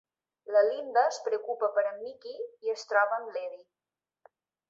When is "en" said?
1.91-2.01